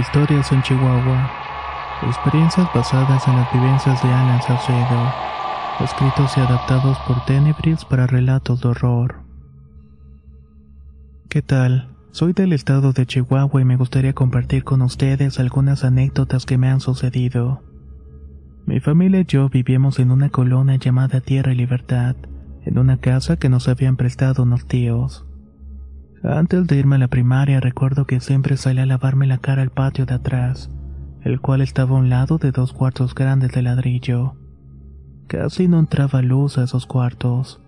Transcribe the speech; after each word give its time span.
Historias 0.00 0.50
en 0.50 0.62
Chihuahua. 0.62 1.30
Experiencias 2.06 2.66
basadas 2.74 3.28
en 3.28 3.36
las 3.36 3.52
vivencias 3.52 4.02
de 4.02 4.08
Alan 4.08 4.40
Saucedo. 4.40 5.12
Escritos 5.80 6.38
y 6.38 6.40
adaptados 6.40 6.96
por 7.00 7.22
Tenebris 7.26 7.84
para 7.84 8.06
relatos 8.06 8.62
de 8.62 8.68
horror. 8.68 9.20
¿Qué 11.28 11.42
tal? 11.42 11.94
Soy 12.12 12.32
del 12.32 12.54
estado 12.54 12.94
de 12.94 13.04
Chihuahua 13.04 13.60
y 13.60 13.66
me 13.66 13.76
gustaría 13.76 14.14
compartir 14.14 14.64
con 14.64 14.80
ustedes 14.80 15.38
algunas 15.38 15.84
anécdotas 15.84 16.46
que 16.46 16.56
me 16.56 16.70
han 16.70 16.80
sucedido. 16.80 17.62
Mi 18.64 18.80
familia 18.80 19.20
y 19.20 19.26
yo 19.26 19.50
vivíamos 19.50 19.98
en 19.98 20.12
una 20.12 20.30
colonia 20.30 20.76
llamada 20.76 21.20
Tierra 21.20 21.52
y 21.52 21.56
Libertad, 21.56 22.16
en 22.64 22.78
una 22.78 22.96
casa 22.96 23.36
que 23.36 23.50
nos 23.50 23.68
habían 23.68 23.98
prestado 23.98 24.44
unos 24.44 24.66
tíos. 24.66 25.26
Antes 26.22 26.66
de 26.66 26.76
irme 26.76 26.96
a 26.96 26.98
la 26.98 27.08
primaria 27.08 27.60
recuerdo 27.60 28.04
que 28.04 28.20
siempre 28.20 28.58
salía 28.58 28.82
a 28.82 28.86
lavarme 28.86 29.26
la 29.26 29.38
cara 29.38 29.62
al 29.62 29.70
patio 29.70 30.04
de 30.04 30.14
atrás, 30.14 30.70
el 31.22 31.40
cual 31.40 31.62
estaba 31.62 31.96
a 31.96 32.00
un 32.00 32.10
lado 32.10 32.36
de 32.36 32.52
dos 32.52 32.74
cuartos 32.74 33.14
grandes 33.14 33.52
de 33.52 33.62
ladrillo. 33.62 34.34
Casi 35.28 35.66
no 35.66 35.78
entraba 35.78 36.20
luz 36.20 36.58
a 36.58 36.64
esos 36.64 36.86
cuartos. 36.86 37.62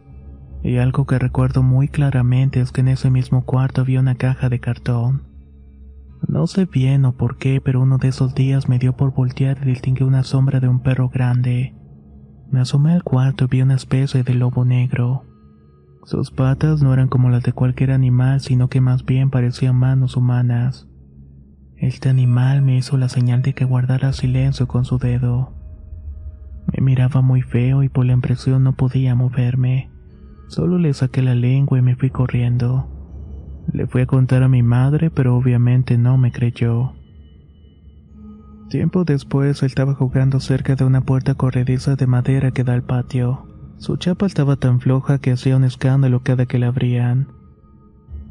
Y 0.62 0.76
algo 0.76 1.06
que 1.06 1.18
recuerdo 1.18 1.62
muy 1.62 1.88
claramente 1.88 2.60
es 2.60 2.72
que 2.72 2.82
en 2.82 2.88
ese 2.88 3.10
mismo 3.10 3.44
cuarto 3.44 3.80
había 3.80 4.00
una 4.00 4.16
caja 4.16 4.48
de 4.48 4.60
cartón. 4.60 5.22
No 6.28 6.46
sé 6.46 6.66
bien 6.66 7.04
o 7.04 7.16
por 7.16 7.38
qué, 7.38 7.60
pero 7.60 7.80
uno 7.80 7.98
de 7.98 8.08
esos 8.08 8.34
días 8.34 8.68
me 8.68 8.78
dio 8.78 8.96
por 8.96 9.12
voltear 9.12 9.58
y 9.62 9.66
distinguí 9.66 10.04
una 10.04 10.22
sombra 10.24 10.60
de 10.60 10.68
un 10.68 10.80
perro 10.80 11.08
grande. 11.08 11.74
Me 12.50 12.60
asomé 12.60 12.92
al 12.92 13.02
cuarto 13.02 13.46
y 13.46 13.48
vi 13.48 13.62
una 13.62 13.74
especie 13.74 14.22
de 14.22 14.34
lobo 14.34 14.64
negro. 14.64 15.24
Sus 16.04 16.32
patas 16.32 16.82
no 16.82 16.92
eran 16.92 17.08
como 17.08 17.30
las 17.30 17.44
de 17.44 17.52
cualquier 17.52 17.92
animal, 17.92 18.40
sino 18.40 18.68
que 18.68 18.80
más 18.80 19.04
bien 19.04 19.30
parecían 19.30 19.76
manos 19.76 20.16
humanas. 20.16 20.88
Este 21.76 22.08
animal 22.08 22.62
me 22.62 22.76
hizo 22.76 22.96
la 22.96 23.08
señal 23.08 23.42
de 23.42 23.54
que 23.54 23.64
guardara 23.64 24.12
silencio 24.12 24.66
con 24.66 24.84
su 24.84 24.98
dedo. 24.98 25.54
Me 26.72 26.82
miraba 26.82 27.22
muy 27.22 27.42
feo 27.42 27.82
y 27.82 27.88
por 27.88 28.04
la 28.04 28.12
impresión 28.12 28.64
no 28.64 28.74
podía 28.74 29.14
moverme. 29.14 29.90
Solo 30.48 30.78
le 30.78 30.92
saqué 30.92 31.22
la 31.22 31.34
lengua 31.34 31.78
y 31.78 31.82
me 31.82 31.96
fui 31.96 32.10
corriendo. 32.10 32.88
Le 33.72 33.86
fui 33.86 34.02
a 34.02 34.06
contar 34.06 34.42
a 34.42 34.48
mi 34.48 34.62
madre, 34.62 35.10
pero 35.10 35.36
obviamente 35.36 35.98
no 35.98 36.18
me 36.18 36.32
creyó. 36.32 36.94
Tiempo 38.68 39.04
después 39.04 39.62
estaba 39.62 39.94
jugando 39.94 40.40
cerca 40.40 40.74
de 40.74 40.84
una 40.84 41.02
puerta 41.02 41.34
corrediza 41.34 41.94
de 41.94 42.06
madera 42.06 42.50
que 42.50 42.64
da 42.64 42.74
al 42.74 42.82
patio. 42.82 43.51
Su 43.82 43.96
chapa 43.96 44.26
estaba 44.26 44.54
tan 44.54 44.78
floja 44.78 45.18
que 45.18 45.32
hacía 45.32 45.56
un 45.56 45.64
escándalo 45.64 46.22
cada 46.22 46.46
que 46.46 46.60
la 46.60 46.68
abrían. 46.68 47.26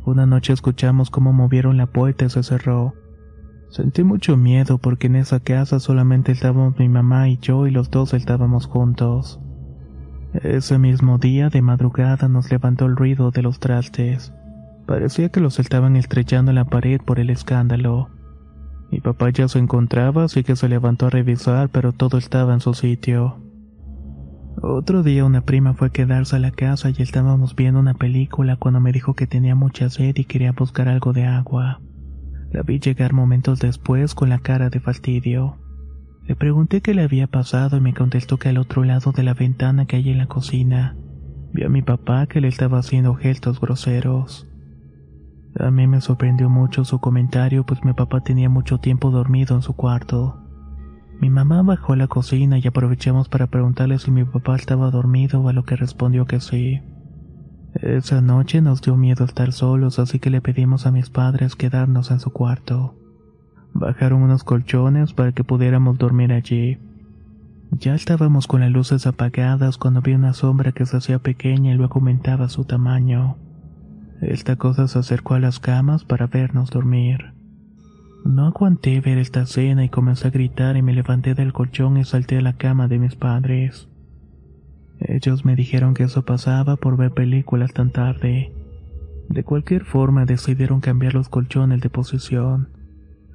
Una 0.06 0.26
noche 0.26 0.54
escuchamos 0.54 1.10
cómo 1.10 1.34
movieron 1.34 1.76
la 1.76 1.88
puerta 1.88 2.24
y 2.24 2.30
se 2.30 2.42
cerró. 2.42 2.94
Sentí 3.68 4.06
mucho 4.06 4.38
miedo 4.38 4.78
porque 4.78 5.08
en 5.08 5.18
esa 5.18 5.42
casa 5.42 5.82
solamente 5.82 6.32
estábamos 6.32 6.80
mi 6.80 6.88
mamá 6.88 7.28
y 7.28 7.38
yo 7.38 7.68
y 7.68 7.72
los 7.72 7.92
dos 7.92 8.14
estábamos 8.14 8.66
juntos. 8.66 9.42
Ese 10.36 10.80
mismo 10.80 11.18
día 11.18 11.50
de 11.50 11.62
madrugada 11.62 12.30
nos 12.30 12.50
levantó 12.50 12.86
el 12.86 12.96
ruido 12.96 13.32
de 13.32 13.42
los 13.42 13.60
trastes. 13.60 14.34
Parecía 14.88 15.28
que 15.28 15.42
los 15.42 15.60
estaban 15.60 15.98
estrellando 15.98 16.52
en 16.52 16.56
la 16.56 16.64
pared 16.64 17.02
por 17.02 17.20
el 17.20 17.30
escándalo. 17.30 18.08
Mi 18.90 19.02
papá 19.02 19.32
ya 19.32 19.50
se 19.50 19.60
encontraba, 19.60 20.24
así 20.24 20.46
que 20.46 20.56
se 20.56 20.70
levantó 20.70 21.08
a 21.08 21.10
revisar, 21.10 21.68
pero 21.68 21.92
todo 21.92 22.18
estaba 22.18 22.54
en 22.54 22.62
su 22.62 22.74
sitio. 22.74 23.51
Otro 24.64 25.02
día 25.02 25.26
una 25.26 25.42
prima 25.42 25.74
fue 25.74 25.88
a 25.88 25.92
quedarse 25.92 26.36
a 26.36 26.40
la 26.40 26.52
casa 26.52 26.92
y 26.92 27.02
estábamos 27.02 27.56
viendo 27.56 27.80
una 27.80 27.96
película 27.96 28.58
cuando 28.58 28.80
me 28.80 28.92
dijo 28.92 29.16
que 29.16 29.26
tenía 29.26 29.56
mucha 29.56 29.90
sed 29.90 30.16
y 30.16 30.26
quería 30.26 30.52
buscar 30.52 30.88
algo 30.88 31.14
de 31.14 31.26
agua. 31.26 31.82
La 32.52 32.62
vi 32.62 32.80
llegar 32.80 33.12
momentos 33.12 33.60
después 33.60 34.14
con 34.14 34.30
la 34.30 34.38
cara 34.38 34.70
de 34.70 34.80
fastidio. 34.80 35.58
Le 36.28 36.36
pregunté 36.36 36.82
qué 36.82 36.94
le 36.94 37.02
había 37.02 37.26
pasado 37.26 37.76
y 37.78 37.82
me 37.82 37.96
contestó 37.96 38.38
que 38.38 38.50
al 38.50 38.60
otro 38.60 38.84
lado 38.84 39.12
de 39.12 39.24
la 39.24 39.34
ventana 39.34 39.88
que 39.88 39.96
hay 39.96 40.12
en 40.12 40.20
la 40.20 40.28
cocina, 40.28 40.96
vi 41.54 41.64
a 41.64 41.70
mi 41.70 41.82
papá 41.82 42.28
que 42.28 42.40
le 42.40 42.48
estaba 42.48 42.78
haciendo 42.78 43.16
gestos 43.16 43.60
groseros. 43.60 44.48
A 45.60 45.72
mí 45.72 45.88
me 45.88 46.02
sorprendió 46.02 46.52
mucho 46.52 46.86
su 46.86 47.00
comentario 47.00 47.66
pues 47.66 47.84
mi 47.84 47.94
papá 47.94 48.22
tenía 48.22 48.48
mucho 48.48 48.78
tiempo 48.78 49.10
dormido 49.10 49.56
en 49.56 49.64
su 49.64 49.74
cuarto. 49.74 50.41
Mi 51.22 51.30
mamá 51.30 51.62
bajó 51.62 51.94
a 51.94 51.98
la 51.98 52.08
cocina 52.08 52.58
y 52.58 52.68
aprovechamos 52.68 53.30
para 53.30 53.46
preguntarle 53.46 54.00
si 54.00 54.10
mi 54.10 54.24
papá 54.24 54.56
estaba 54.56 54.90
dormido, 54.90 55.48
a 55.48 55.54
lo 55.54 55.64
que 55.66 55.76
respondió 55.76 56.26
que 56.26 56.40
sí. 56.40 56.82
Esa 57.76 58.22
noche 58.22 58.60
nos 58.60 58.82
dio 58.82 58.98
miedo 58.98 59.24
estar 59.24 59.54
solos, 59.54 60.00
así 60.00 60.18
que 60.18 60.32
le 60.32 60.42
pedimos 60.42 60.88
a 60.88 60.92
mis 60.92 61.12
padres 61.12 61.56
quedarnos 61.56 62.10
en 62.10 62.20
su 62.20 62.32
cuarto. 62.32 62.96
Bajaron 63.74 64.24
unos 64.24 64.44
colchones 64.44 65.14
para 65.14 65.32
que 65.32 65.44
pudiéramos 65.44 66.00
dormir 66.00 66.34
allí. 66.34 66.80
Ya 67.70 67.94
estábamos 67.94 68.48
con 68.48 68.62
las 68.62 68.72
luces 68.72 69.06
apagadas 69.06 69.78
cuando 69.78 70.02
vi 70.02 70.14
una 70.16 70.34
sombra 70.34 70.72
que 70.72 70.88
se 70.88 70.98
hacía 70.98 71.20
pequeña 71.20 71.72
y 71.72 71.78
luego 71.78 72.00
aumentaba 72.00 72.50
su 72.50 72.66
tamaño. 72.66 73.38
Esta 74.22 74.56
cosa 74.56 74.88
se 74.88 74.98
acercó 74.98 75.36
a 75.36 75.40
las 75.40 75.60
camas 75.60 76.04
para 76.04 76.26
vernos 76.26 76.72
dormir. 76.72 77.34
No 78.24 78.46
aguanté 78.46 79.02
ver 79.02 79.18
esta 79.18 79.42
escena 79.42 79.84
y 79.84 79.90
comencé 79.90 80.28
a 80.28 80.32
gritar 80.32 80.78
y 80.78 80.82
me 80.82 80.94
levanté 80.94 81.34
del 81.34 81.54
colchón 81.54 81.98
y 81.98 82.04
salté 82.04 82.38
a 82.38 82.42
la 82.42 82.54
cama 82.54 82.88
de 82.88 83.00
mis 83.00 83.16
padres. 83.16 83.90
Ellos 85.00 85.44
me 85.44 85.56
dijeron 85.56 85.96
que 85.96 86.04
eso 86.04 86.24
pasaba 86.24 86.76
por 86.76 86.98
ver 86.98 87.12
películas 87.12 87.74
tan 87.74 87.92
tarde. 87.92 88.54
De 89.30 89.44
cualquier 89.44 89.86
forma 89.86 90.26
decidieron 90.26 90.82
cambiar 90.82 91.16
los 91.16 91.30
colchones 91.30 91.82
de 91.82 91.90
posición. 91.90 92.70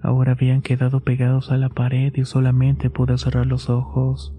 Ahora 0.02 0.32
habían 0.32 0.62
quedado 0.62 1.00
pegados 1.00 1.50
a 1.50 1.56
la 1.56 1.68
pared 1.68 2.12
y 2.14 2.24
solamente 2.24 2.88
pude 2.88 3.18
cerrar 3.18 3.46
los 3.46 3.68
ojos. 3.68 4.32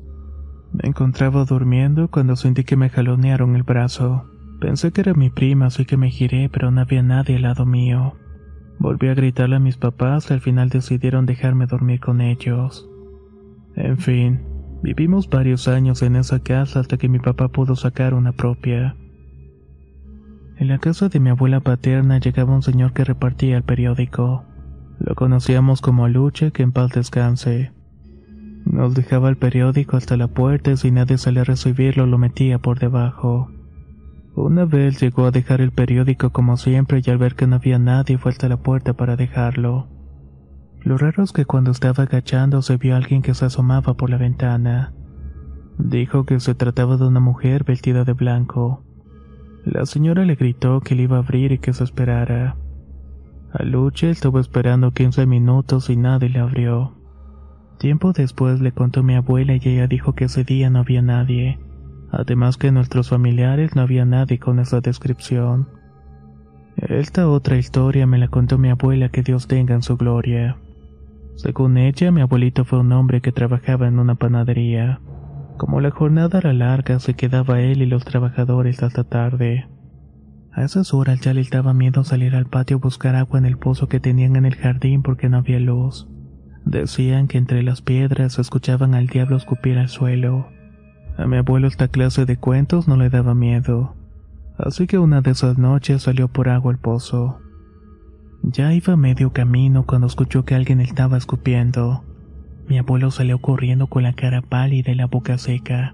Me 0.72 0.88
encontraba 0.88 1.44
durmiendo 1.44 2.10
cuando 2.10 2.38
sentí 2.38 2.64
que 2.64 2.78
me 2.78 2.90
jalonearon 2.90 3.56
el 3.56 3.64
brazo. 3.64 4.30
Pensé 4.62 4.92
que 4.92 5.02
era 5.02 5.14
mi 5.14 5.30
prima, 5.30 5.66
así 5.66 5.86
que 5.86 5.98
me 5.98 6.10
giré, 6.10 6.50
pero 6.50 6.72
no 6.72 6.82
había 6.82 7.04
nadie 7.04 7.36
al 7.36 7.42
lado 7.42 7.66
mío. 7.66 8.16
Volví 8.80 9.08
a 9.08 9.16
gritarle 9.16 9.56
a 9.56 9.60
mis 9.60 9.78
papás 9.78 10.30
y 10.30 10.34
al 10.34 10.42
final 10.42 10.70
decidieron 10.70 11.26
dejarme 11.26 11.66
dormir 11.66 12.00
con 12.00 12.22
ellos. 12.22 12.88
En 13.76 13.98
fin, 13.98 14.42
vivimos 14.84 15.30
varios 15.30 15.68
años 15.68 16.02
en 16.04 16.16
esa 16.16 16.40
casa 16.40 16.80
hasta 16.80 16.98
que 16.98 17.10
mi 17.10 17.20
papá 17.20 17.48
pudo 17.48 17.76
sacar 17.76 18.14
una 18.14 18.32
propia. 18.34 18.96
En 20.58 20.68
la 20.68 20.80
casa 20.80 21.10
de 21.10 21.20
mi 21.20 21.30
abuela 21.30 21.60
paterna 21.60 22.20
llegaba 22.20 22.56
un 22.56 22.64
señor 22.64 22.94
que 22.94 23.04
repartía 23.04 23.58
el 23.58 23.64
periódico. 23.64 24.44
Lo 25.00 25.16
conocíamos 25.16 25.82
como 25.82 26.08
Luche, 26.08 26.52
que 26.52 26.64
en 26.64 26.72
paz 26.72 26.92
descanse. 26.92 27.72
Nos 28.66 28.96
dejaba 28.96 29.30
el 29.30 29.38
periódico 29.38 29.98
hasta 29.98 30.18
la 30.18 30.28
puerta 30.28 30.72
y 30.72 30.78
si 30.78 30.92
nadie 30.92 31.18
salía 31.18 31.42
a 31.42 31.46
recibirlo 31.46 32.06
lo 32.06 32.18
metía 32.18 32.60
por 32.60 32.80
debajo. 32.80 33.52
Una 34.38 34.66
vez 34.66 35.02
llegó 35.02 35.26
a 35.26 35.32
dejar 35.32 35.62
el 35.62 35.72
periódico 35.72 36.30
como 36.30 36.58
siempre 36.58 37.02
y 37.04 37.10
al 37.10 37.18
ver 37.18 37.34
que 37.34 37.48
no 37.48 37.56
había 37.56 37.80
nadie 37.80 38.20
fue 38.20 38.30
hasta 38.30 38.48
la 38.48 38.58
puerta 38.58 38.94
para 38.94 39.16
dejarlo. 39.16 39.88
Lo 40.84 40.96
raro 41.00 41.24
es 41.24 41.32
que 41.32 41.46
cuando 41.46 41.72
estaba 41.72 42.04
agachando 42.04 42.62
se 42.62 42.78
vio 42.78 42.94
a 42.94 42.98
alguien 42.98 43.24
que 43.24 43.34
se 43.34 43.46
asomaba 43.46 43.96
por 43.96 44.12
la 44.12 44.18
ventana. 44.18 44.94
Dijo 45.80 46.26
que 46.26 46.40
se 46.40 46.54
trataba 46.54 46.98
de 46.98 47.08
una 47.08 47.20
mujer 47.20 47.64
vestida 47.64 48.04
de 48.04 48.14
blanco. 48.14 48.84
La 49.66 49.88
señora 49.88 50.24
le 50.24 50.36
gritó 50.36 50.82
que 50.82 50.94
le 50.94 51.04
iba 51.04 51.18
a 51.18 51.22
abrir 51.22 51.52
y 51.52 51.58
que 51.58 51.74
se 51.74 51.84
esperara. 51.84 52.58
Aluche 53.54 54.12
estuvo 54.12 54.40
esperando 54.40 54.92
15 54.92 55.26
minutos 55.26 55.90
y 55.90 55.96
nadie 55.96 56.30
le 56.30 56.38
abrió. 56.38 56.94
Tiempo 57.80 58.14
después 58.14 58.62
le 58.62 58.72
contó 58.72 59.02
mi 59.02 59.16
abuela 59.16 59.56
y 59.56 59.62
ella 59.64 59.88
dijo 59.88 60.14
que 60.14 60.26
ese 60.26 60.44
día 60.44 60.70
no 60.70 60.78
había 60.78 61.02
nadie. 61.02 61.58
Además 62.12 62.58
que 62.58 62.72
nuestros 62.72 63.10
familiares 63.10 63.76
no 63.76 63.82
había 63.82 64.06
nadie 64.06 64.40
con 64.40 64.60
esa 64.60 64.82
descripción. 64.82 65.68
Esta 66.78 67.28
otra 67.28 67.58
historia 67.58 68.06
me 68.06 68.18
la 68.18 68.28
contó 68.28 68.58
mi 68.58 68.70
abuela 68.70 69.10
que 69.10 69.24
Dios 69.24 69.48
tenga 69.48 69.74
en 69.74 69.82
su 69.82 69.98
gloria. 69.98 70.58
Según 71.36 71.78
ella, 71.78 72.12
mi 72.12 72.22
abuelito 72.22 72.66
fue 72.66 72.80
un 72.80 72.92
hombre 72.92 73.22
que 73.22 73.32
trabajaba 73.32 73.88
en 73.88 74.00
una 74.00 74.16
panadería. 74.16 75.02
Como 75.58 75.82
la 75.82 75.92
jornada 75.92 76.38
era 76.38 76.54
larga, 76.54 77.00
se 77.00 77.16
quedaba 77.16 77.62
él 77.62 77.82
y 77.82 77.88
los 77.88 78.06
trabajadores 78.06 78.84
hasta 78.84 79.04
tarde. 79.04 79.68
A 80.52 80.64
esas 80.64 80.94
horas 80.94 81.22
ya 81.22 81.34
les 81.34 81.50
daba 81.50 81.74
miedo 81.74 82.04
salir 82.04 82.36
al 82.36 82.48
patio 82.48 82.78
a 82.78 82.80
buscar 82.80 83.16
agua 83.16 83.38
en 83.38 83.46
el 83.46 83.58
pozo 83.58 83.88
que 83.88 84.00
tenían 84.00 84.36
en 84.36 84.46
el 84.46 84.56
jardín 84.56 85.04
porque 85.04 85.30
no 85.30 85.38
había 85.38 85.60
luz. 85.60 86.08
Decían 86.66 87.28
que 87.28 87.38
entre 87.38 87.64
las 87.64 87.82
piedras 87.82 88.40
escuchaban 88.40 88.96
al 88.96 89.08
diablo 89.08 89.38
escupir 89.38 89.78
al 89.78 89.90
suelo. 89.90 90.48
A 91.18 91.26
mi 91.26 91.38
abuelo 91.38 91.68
esta 91.68 91.88
clase 91.88 92.26
de 92.26 92.38
cuentos 92.38 92.88
no 92.88 92.96
le 92.96 93.10
daba 93.10 93.34
miedo. 93.34 93.96
Así 94.58 94.86
que 94.86 95.00
una 95.00 95.22
de 95.22 95.32
esas 95.32 95.58
noches 95.58 96.04
salió 96.04 96.28
por 96.28 96.48
agua 96.48 96.72
al 96.72 96.78
pozo. 96.78 97.40
Ya 98.44 98.74
iba 98.74 98.96
medio 98.96 99.34
camino 99.34 99.84
cuando 99.86 100.06
escuchó 100.06 100.46
que 100.46 100.54
alguien 100.54 100.80
estaba 100.80 101.18
escupiendo. 101.18 102.04
Mi 102.68 102.78
abuelo 102.78 103.10
salió 103.10 103.40
corriendo 103.40 103.88
con 103.88 104.04
la 104.04 104.14
cara 104.14 104.42
pálida 104.42 104.92
y 104.92 104.96
la 104.96 105.08
boca 105.08 105.40
seca. 105.40 105.94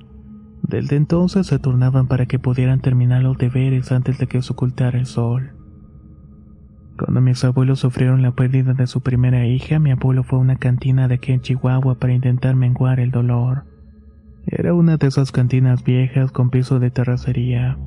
Desde 0.61 0.97
entonces 0.97 1.47
se 1.47 1.59
turnaban 1.59 2.07
para 2.07 2.25
que 2.25 2.39
pudieran 2.39 2.81
terminar 2.81 3.21
los 3.21 3.37
deberes 3.37 3.91
antes 3.91 4.17
de 4.17 4.27
que 4.27 4.41
se 4.41 4.51
ocultara 4.51 4.99
el 4.99 5.05
sol. 5.05 5.51
Cuando 6.97 7.21
mis 7.21 7.43
abuelos 7.43 7.79
sufrieron 7.79 8.21
la 8.21 8.31
pérdida 8.31 8.73
de 8.73 8.87
su 8.87 9.01
primera 9.01 9.45
hija, 9.45 9.79
mi 9.79 9.91
abuelo 9.91 10.23
fue 10.23 10.39
a 10.39 10.41
una 10.41 10.57
cantina 10.57 11.07
de 11.07 11.15
aquí 11.15 11.31
en 11.31 11.41
Chihuahua 11.41 11.95
para 11.95 12.13
intentar 12.13 12.55
menguar 12.55 12.99
el 12.99 13.11
dolor. 13.11 13.65
Era 14.45 14.74
una 14.74 14.98
de 14.98 15.07
esas 15.07 15.31
cantinas 15.31 15.84
viejas 15.84 16.31
con 16.31 16.50
piso 16.50 16.80
de 16.80 16.92
terracería. 16.92 17.78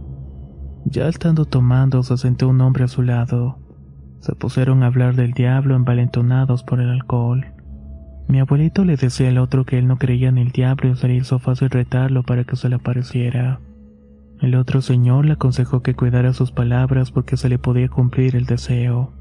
Ya 0.86 1.08
estando 1.08 1.44
tomando, 1.44 2.02
se 2.02 2.16
sentó 2.16 2.48
un 2.48 2.60
hombre 2.60 2.84
a 2.84 2.88
su 2.88 3.02
lado. 3.02 3.58
Se 4.20 4.34
pusieron 4.34 4.82
a 4.82 4.86
hablar 4.86 5.14
del 5.16 5.32
diablo 5.32 5.76
envalentonados 5.76 6.62
por 6.62 6.80
el 6.80 6.88
alcohol. 6.88 7.44
Mi 8.28 8.40
abuelito 8.40 8.84
le 8.84 8.96
decía 8.96 9.28
al 9.28 9.38
otro 9.38 9.64
que 9.64 9.78
él 9.78 9.86
no 9.86 9.98
creía 9.98 10.28
en 10.28 10.38
el 10.38 10.50
diablo 10.50 10.90
y 10.90 10.96
sería 10.96 11.22
fácil 11.24 11.70
retarlo 11.70 12.22
para 12.22 12.44
que 12.44 12.56
se 12.56 12.68
le 12.68 12.76
apareciera. 12.76 13.60
El 14.40 14.54
otro 14.54 14.80
señor 14.80 15.26
le 15.26 15.32
aconsejó 15.32 15.82
que 15.82 15.94
cuidara 15.94 16.32
sus 16.32 16.52
palabras 16.52 17.10
porque 17.10 17.36
se 17.36 17.48
le 17.48 17.58
podía 17.58 17.88
cumplir 17.88 18.34
el 18.34 18.46
deseo. 18.46 19.12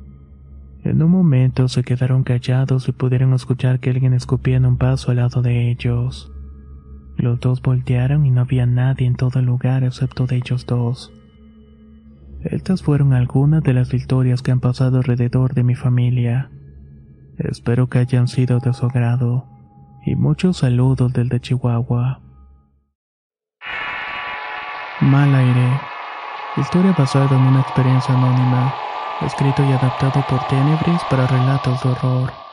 En 0.83 1.01
un 1.01 1.11
momento 1.11 1.67
se 1.67 1.83
quedaron 1.83 2.23
callados 2.23 2.87
y 2.87 2.91
pudieron 2.91 3.33
escuchar 3.33 3.79
que 3.79 3.89
alguien 3.89 4.13
escupía 4.13 4.57
en 4.57 4.65
un 4.65 4.77
vaso 4.77 5.11
al 5.11 5.17
lado 5.17 5.41
de 5.41 5.71
ellos. 5.71 6.31
Los 7.17 7.39
dos 7.39 7.61
voltearon 7.61 8.25
y 8.25 8.31
no 8.31 8.41
había 8.41 8.65
nadie 8.65 9.07
en 9.07 9.15
todo 9.15 9.39
el 9.39 9.45
lugar 9.45 9.83
excepto 9.83 10.27
de 10.27 10.37
ellos 10.37 10.65
dos. 10.65 11.13
Estas 12.41 12.83
fueron 12.83 13.13
algunas 13.13 13.63
de 13.63 13.73
las 13.73 13.93
historias 13.93 14.41
que 14.41 14.51
han 14.51 14.59
pasado 14.59 14.97
alrededor 14.97 15.53
de 15.53 15.63
mi 15.63 15.75
familia. 15.75 16.51
Espero 17.37 17.87
que 17.87 17.99
hayan 17.99 18.27
sido 18.27 18.59
de 18.59 18.73
su 18.73 18.85
agrado. 18.85 19.47
Y 20.05 20.15
muchos 20.15 20.57
saludos 20.57 21.11
del 21.13 21.29
de 21.29 21.39
Chihuahua. 21.39 22.21
Mal 25.01 25.33
aire. 25.33 25.79
Historia 26.57 26.93
basada 26.97 27.35
en 27.35 27.41
una 27.41 27.61
experiencia 27.61 28.13
anónima. 28.13 28.73
Escrito 29.21 29.63
y 29.63 29.71
adaptado 29.71 30.23
por 30.29 30.45
Tenebris 30.47 31.01
para 31.09 31.25
relatos 31.25 31.81
de 31.81 31.89
horror. 31.89 32.44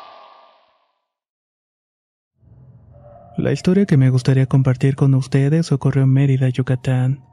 La 3.42 3.50
historia 3.50 3.86
que 3.86 3.96
me 3.96 4.08
gustaría 4.08 4.46
compartir 4.46 4.94
con 4.94 5.14
ustedes 5.14 5.72
ocurrió 5.72 6.04
en 6.04 6.10
Mérida, 6.10 6.48
Yucatán 6.48 7.24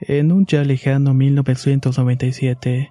en 0.00 0.32
un 0.32 0.44
ya 0.44 0.64
lejano 0.64 1.14
1997. 1.14 2.90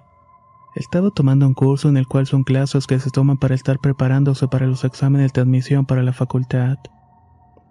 Estaba 0.74 1.10
tomando 1.10 1.46
un 1.46 1.52
curso 1.52 1.90
en 1.90 1.98
el 1.98 2.06
cual 2.06 2.26
son 2.26 2.44
clases 2.44 2.86
que 2.86 2.98
se 2.98 3.10
toman 3.10 3.36
para 3.36 3.54
estar 3.54 3.78
preparándose 3.78 4.48
para 4.48 4.66
los 4.66 4.84
exámenes 4.84 5.34
de 5.34 5.42
admisión 5.42 5.84
para 5.84 6.02
la 6.02 6.14
facultad. 6.14 6.78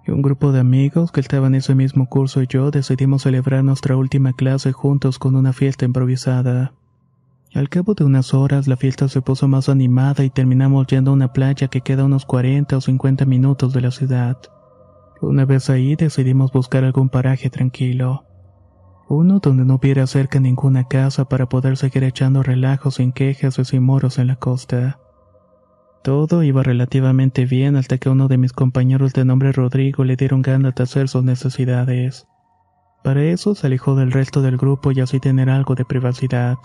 Y 0.06 0.12
un 0.12 0.22
grupo 0.22 0.52
de 0.52 0.60
amigos 0.60 1.12
que 1.12 1.20
estaban 1.20 1.56
en 1.56 1.62
ese 1.62 1.74
mismo 1.74 2.06
curso 2.06 2.44
y 2.44 2.48
yo 2.48 2.70
decidimos 2.70 3.24
celebrar 3.24 3.64
nuestra 3.64 3.98
última 3.98 4.34
clase 4.34 4.72
juntos 4.72 5.18
con 5.18 5.36
una 5.36 5.52
fiesta 5.52 5.86
improvisada. 5.86 6.74
Al 7.56 7.70
cabo 7.70 7.96
de 7.96 8.04
unas 8.04 8.36
horas 8.36 8.68
la 8.68 8.78
fiesta 8.78 9.08
se 9.08 9.24
puso 9.24 9.48
más 9.48 9.68
animada 9.68 10.24
y 10.24 10.30
terminamos 10.30 10.86
yendo 10.86 11.10
a 11.10 11.16
una 11.16 11.34
playa 11.34 11.70
que 11.70 11.82
queda 11.82 12.04
a 12.04 12.06
unos 12.06 12.28
40 12.28 12.78
o 12.78 12.82
50 12.82 13.26
minutos 13.26 13.74
de 13.74 13.82
la 13.82 13.90
ciudad. 13.90 14.38
Una 15.26 15.46
vez 15.46 15.70
ahí 15.70 15.96
decidimos 15.96 16.52
buscar 16.52 16.84
algún 16.84 17.10
paraje 17.10 17.50
tranquilo 17.50 18.26
uno 19.08 19.40
donde 19.40 19.66
no 19.66 19.76
hubiera 19.76 20.08
cerca 20.08 20.40
ninguna 20.40 20.86
casa 20.86 21.26
para 21.26 21.48
poder 21.48 21.78
seguir 21.78 22.04
echando 22.04 22.42
relajos 22.42 22.96
sin 22.96 23.12
quejas 23.12 23.60
o 23.60 23.64
sin 23.64 23.84
moros 23.84 24.18
en 24.18 24.28
la 24.28 24.36
costa. 24.36 25.00
Todo 26.04 26.44
iba 26.44 26.64
relativamente 26.64 27.46
bien 27.46 27.76
hasta 27.76 27.98
que 27.98 28.10
uno 28.10 28.28
de 28.28 28.38
mis 28.38 28.54
compañeros 28.54 29.14
de 29.14 29.26
nombre 29.26 29.52
Rodrigo 29.52 30.04
le 30.04 30.16
dieron 30.16 30.42
ganas 30.42 30.76
de 30.76 30.84
hacer 30.84 31.08
sus 31.08 31.24
necesidades. 31.24 32.28
Para 33.04 33.24
eso 33.24 33.54
se 33.54 33.68
alejó 33.68 33.96
del 33.96 34.12
resto 34.12 34.42
del 34.42 34.58
grupo 34.58 34.92
y 34.92 35.02
así 35.02 35.20
tener 35.20 35.50
algo 35.50 35.76
de 35.76 35.86
privacidad, 35.86 36.58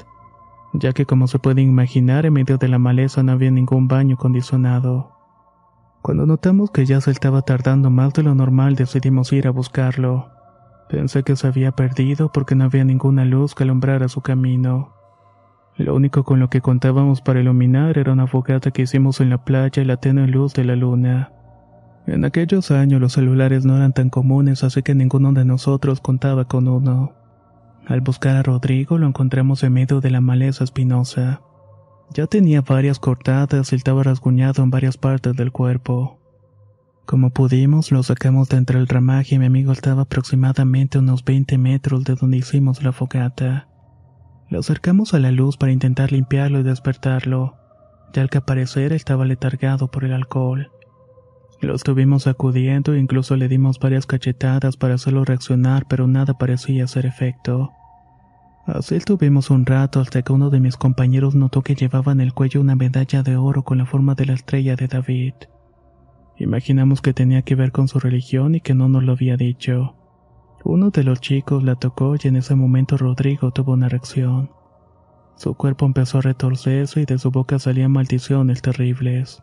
ya 0.73 0.93
que 0.93 1.05
como 1.05 1.27
se 1.27 1.39
puede 1.39 1.61
imaginar 1.61 2.25
en 2.25 2.33
medio 2.33 2.57
de 2.57 2.69
la 2.69 2.79
maleza 2.79 3.23
no 3.23 3.33
había 3.33 3.51
ningún 3.51 3.89
baño 3.89 4.15
acondicionado. 4.15 5.20
Cuando 6.03 6.25
notamos 6.25 6.71
que 6.71 6.87
ya 6.87 7.01
se 7.01 7.11
estaba 7.11 7.43
tardando 7.43 7.91
más 7.91 8.15
de 8.15 8.23
lo 8.23 8.35
normal 8.35 8.75
decidimos 8.75 9.33
ir 9.33 9.47
a 9.47 9.51
buscarlo. 9.51 10.31
Pensé 10.89 11.23
que 11.23 11.37
se 11.37 11.47
había 11.47 11.73
perdido 11.73 12.33
porque 12.33 12.55
no 12.55 12.65
había 12.65 12.85
ninguna 12.85 13.25
luz 13.25 13.55
que 13.55 13.65
alumbrara 13.65 14.09
su 14.09 14.23
camino. 14.23 14.95
Lo 15.77 15.95
único 15.95 16.25
con 16.25 16.41
lo 16.41 16.51
que 16.51 16.61
contábamos 16.61 17.21
para 17.21 17.41
iluminar 17.41 17.99
era 17.99 18.13
una 18.13 18.27
fogata 18.27 18.71
que 18.71 18.83
hicimos 18.83 19.21
en 19.21 19.31
la 19.31 19.45
playa 19.45 19.83
y 19.83 19.85
la 19.85 19.99
tenue 19.99 20.27
luz 20.27 20.55
de 20.55 20.65
la 20.65 20.75
luna. 20.75 21.33
En 22.07 22.25
aquellos 22.25 22.71
años 22.71 23.01
los 23.01 23.13
celulares 23.13 23.65
no 23.65 23.77
eran 23.77 23.93
tan 23.93 24.11
comunes, 24.11 24.65
así 24.65 24.83
que 24.83 24.95
ninguno 24.95 25.33
de 25.33 25.45
nosotros 25.45 26.01
contaba 26.01 26.47
con 26.47 26.67
uno. 26.67 27.13
Al 27.87 28.01
buscar 28.01 28.37
a 28.37 28.43
Rodrigo 28.43 28.99
lo 28.99 29.07
encontramos 29.07 29.63
en 29.63 29.75
medio 29.75 30.01
de 30.01 30.11
la 30.11 30.21
maleza 30.21 30.65
espinosa. 30.65 31.41
Ya 32.13 32.27
tenía 32.27 32.63
varias 32.63 32.99
cortadas 32.99 33.73
y 33.73 33.77
estaba 33.77 34.03
rasguñado 34.03 34.63
en 34.63 34.71
varias 34.71 34.97
partes 34.97 35.37
del 35.37 35.53
cuerpo. 35.53 36.19
Como 37.07 37.31
pudimos, 37.31 37.93
lo 37.93 38.03
sacamos 38.03 38.49
de 38.49 38.57
entre 38.57 38.79
el 38.79 38.89
ramaje 38.89 39.37
y 39.37 39.39
mi 39.39 39.47
amigo 39.47 39.73
estaba 39.73 40.03
aproximadamente 40.03 40.99
unos 40.99 41.25
20 41.25 41.59
metros 41.59 42.05
de 42.05 42.15
donde 42.15 42.39
hicimos 42.39 42.83
la 42.83 42.93
fogata. 42.93 43.69
Lo 44.49 44.61
acercamos 44.61 45.15
a 45.15 45.21
la 45.21 45.31
luz 45.31 45.57
para 45.57 45.73
intentar 45.73 46.11
limpiarlo 46.11 46.61
y 46.61 46.63
despertarlo, 46.65 47.57
ya 48.13 48.27
que 48.27 48.39
al 48.39 48.45
parecer 48.45 48.93
estaba 48.93 49.25
letargado 49.25 49.89
por 49.89 50.05
el 50.05 50.13
alcohol. 50.13 50.71
Lo 51.61 51.75
estuvimos 51.75 52.25
sacudiendo 52.25 52.95
e 52.95 52.99
incluso 52.99 53.37
le 53.37 53.47
dimos 53.47 53.79
varias 53.79 54.07
cachetadas 54.07 54.77
para 54.77 54.95
hacerlo 54.95 55.25
reaccionar, 55.25 55.87
pero 55.89 56.09
nada 56.09 56.39
parecía 56.39 56.85
hacer 56.85 57.07
efecto. 57.07 57.71
Así 58.67 58.95
estuvimos 58.95 59.51
un 59.51 59.67
rato 59.67 60.01
hasta 60.01 60.23
que 60.23 60.33
uno 60.33 60.51
de 60.51 60.61
mis 60.61 60.77
compañeros 60.77 61.35
notó 61.35 61.63
que 61.63 61.75
llevaba 61.75 62.13
en 62.13 62.21
el 62.21 62.35
cuello 62.35 62.61
una 62.61 62.77
medalla 62.77 63.23
de 63.23 63.37
oro 63.37 63.63
con 63.63 63.79
la 63.79 63.87
forma 63.87 64.15
de 64.15 64.27
la 64.27 64.35
estrella 64.35 64.77
de 64.77 64.87
David. 64.87 65.35
Imaginamos 66.39 67.03
que 67.03 67.13
tenía 67.13 67.43
que 67.43 67.55
ver 67.55 67.73
con 67.73 67.89
su 67.89 67.99
religión 67.99 68.55
y 68.55 68.61
que 68.61 68.75
no 68.75 68.89
nos 68.89 69.03
lo 69.03 69.13
había 69.13 69.37
dicho. 69.37 69.97
Uno 70.65 70.91
de 70.91 71.05
los 71.05 71.21
chicos 71.21 71.65
la 71.65 71.75
tocó 71.75 72.15
y 72.23 72.29
en 72.29 72.37
ese 72.37 72.55
momento 72.55 72.97
Rodrigo 72.97 73.51
tuvo 73.51 73.73
una 73.73 73.89
reacción. 73.89 74.51
Su 75.37 75.55
cuerpo 75.55 75.87
empezó 75.87 76.19
a 76.19 76.23
retorcerse 76.23 77.01
y 77.01 77.07
de 77.07 77.19
su 77.19 77.31
boca 77.31 77.59
salían 77.59 77.93
maldiciones 77.93 78.61
terribles. 78.61 79.43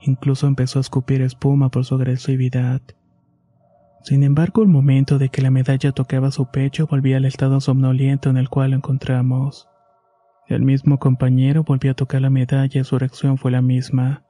Incluso 0.00 0.46
empezó 0.46 0.78
a 0.78 0.80
escupir 0.80 1.20
espuma 1.20 1.70
por 1.70 1.84
su 1.84 1.96
agresividad. 1.96 2.80
Sin 4.02 4.22
embargo, 4.22 4.62
el 4.62 4.68
momento 4.68 5.18
de 5.18 5.28
que 5.28 5.42
la 5.42 5.50
medalla 5.50 5.92
tocaba 5.92 6.30
su 6.30 6.46
pecho 6.50 6.86
volvía 6.86 7.16
al 7.16 7.24
estado 7.24 7.60
somnoliento 7.60 8.30
en 8.30 8.36
el 8.36 8.48
cual 8.48 8.70
lo 8.70 8.76
encontramos. 8.76 9.68
El 10.46 10.62
mismo 10.62 10.98
compañero 10.98 11.62
volvió 11.64 11.90
a 11.90 11.94
tocar 11.94 12.22
la 12.22 12.30
medalla 12.30 12.80
y 12.80 12.84
su 12.84 12.98
reacción 12.98 13.36
fue 13.36 13.50
la 13.50 13.60
misma. 13.60 14.24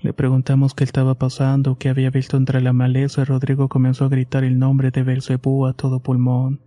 Le 0.00 0.12
preguntamos 0.12 0.74
qué 0.74 0.84
estaba 0.84 1.14
pasando, 1.14 1.76
qué 1.76 1.88
había 1.88 2.10
visto 2.10 2.36
entre 2.36 2.60
la 2.60 2.72
maleza 2.72 3.22
y 3.22 3.24
Rodrigo 3.24 3.68
comenzó 3.68 4.06
a 4.06 4.08
gritar 4.08 4.44
el 4.44 4.58
nombre 4.58 4.90
de 4.90 5.02
Belcebú 5.02 5.66
a 5.66 5.74
todo 5.74 6.00
pulmón. 6.00 6.60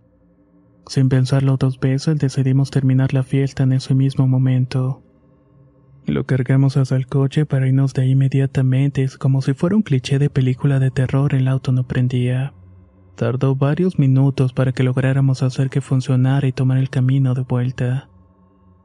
Sin 0.86 1.08
pensarlo 1.08 1.56
dos 1.56 1.80
veces 1.80 2.18
decidimos 2.18 2.70
terminar 2.70 3.12
la 3.12 3.24
fiesta 3.24 3.64
en 3.64 3.72
ese 3.72 3.94
mismo 3.94 4.28
momento. 4.28 5.02
Lo 6.06 6.24
cargamos 6.24 6.76
hasta 6.76 6.94
el 6.94 7.08
coche 7.08 7.46
para 7.46 7.66
irnos 7.66 7.92
de 7.92 8.02
ahí 8.02 8.10
inmediatamente, 8.12 9.08
como 9.18 9.42
si 9.42 9.54
fuera 9.54 9.74
un 9.74 9.82
cliché 9.82 10.20
de 10.20 10.30
película 10.30 10.78
de 10.78 10.92
terror 10.92 11.34
el 11.34 11.48
auto 11.48 11.72
no 11.72 11.82
prendía. 11.82 12.52
Tardó 13.16 13.56
varios 13.56 13.98
minutos 13.98 14.52
para 14.52 14.70
que 14.70 14.84
lográramos 14.84 15.42
hacer 15.42 15.68
que 15.68 15.80
funcionara 15.80 16.46
y 16.46 16.52
tomar 16.52 16.78
el 16.78 16.90
camino 16.90 17.34
de 17.34 17.42
vuelta. 17.42 18.08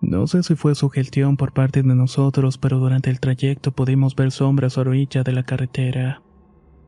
No 0.01 0.25
sé 0.25 0.41
si 0.41 0.55
fue 0.55 0.73
sugestión 0.73 1.37
por 1.37 1.53
parte 1.53 1.83
de 1.83 1.93
nosotros, 1.93 2.57
pero 2.57 2.79
durante 2.79 3.11
el 3.11 3.19
trayecto 3.19 3.71
pudimos 3.71 4.15
ver 4.15 4.31
sombras 4.31 4.79
a 4.79 4.81
orilla 4.81 5.21
de 5.21 5.31
la 5.31 5.43
carretera. 5.43 6.23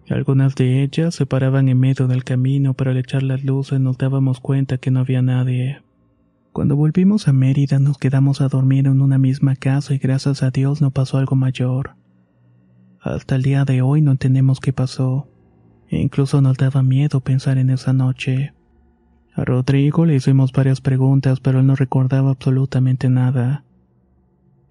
Algunas 0.09 0.55
de 0.55 0.81
ellas 0.81 1.13
se 1.13 1.27
paraban 1.27 1.69
en 1.69 1.79
medio 1.79 2.07
del 2.07 2.23
camino, 2.23 2.73
pero 2.73 2.89
al 2.89 2.97
echar 2.97 3.21
las 3.21 3.43
luces 3.43 3.79
nos 3.79 3.99
dábamos 3.99 4.39
cuenta 4.39 4.79
que 4.79 4.89
no 4.89 5.01
había 5.01 5.21
nadie. 5.21 5.83
Cuando 6.53 6.75
volvimos 6.75 7.27
a 7.27 7.33
Mérida 7.33 7.79
nos 7.79 7.97
quedamos 7.97 8.39
a 8.39 8.47
dormir 8.47 8.85
en 8.85 9.01
una 9.01 9.17
misma 9.17 9.55
casa 9.55 9.95
y 9.95 9.97
gracias 9.97 10.43
a 10.43 10.51
Dios 10.51 10.81
no 10.83 10.91
pasó 10.91 11.17
algo 11.17 11.35
mayor. 11.35 11.95
Hasta 13.01 13.35
el 13.35 13.41
día 13.41 13.65
de 13.65 13.81
hoy 13.81 14.03
no 14.03 14.11
entendemos 14.11 14.59
qué 14.59 14.71
pasó. 14.71 15.27
E 15.89 15.99
incluso 15.99 16.41
nos 16.41 16.57
daba 16.57 16.83
miedo 16.83 17.21
pensar 17.21 17.57
en 17.57 17.71
esa 17.71 17.91
noche. 17.91 18.53
A 19.33 19.43
Rodrigo 19.43 20.05
le 20.05 20.13
hicimos 20.13 20.51
varias 20.51 20.79
preguntas, 20.79 21.39
pero 21.39 21.59
él 21.59 21.65
no 21.65 21.75
recordaba 21.75 22.29
absolutamente 22.29 23.09
nada. 23.09 23.65